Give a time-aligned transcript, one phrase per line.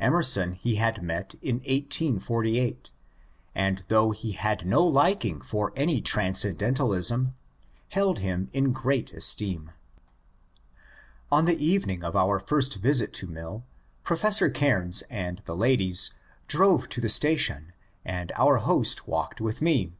[0.00, 2.90] ^/Emerson he had met in 1848,
[3.54, 7.36] and though he had no likingfor any transcendentalism,
[7.90, 9.68] held him in great esteem^
[11.30, 13.62] On the evening of our first visit to Mill,
[14.02, 16.12] Professor Caimes and the ladies
[16.48, 17.72] drove to the station
[18.04, 19.92] and our host walked with me.